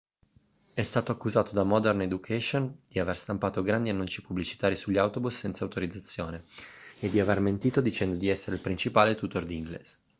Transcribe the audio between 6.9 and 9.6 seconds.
e di aver mentito dicendo di essere il principale tutor di